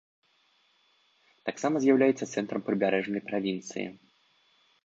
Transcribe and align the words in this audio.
Таксама 1.49 1.75
з'яўляецца 1.85 2.29
цэнтрам 2.33 2.61
прыбярэжнай 2.71 3.21
правінцыі. 3.29 3.87